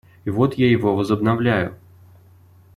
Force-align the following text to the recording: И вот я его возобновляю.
И 0.25 0.31
вот 0.31 0.55
я 0.55 0.67
его 0.67 0.95
возобновляю. 0.95 1.75